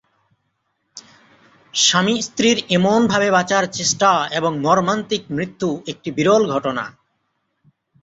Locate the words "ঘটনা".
6.53-6.85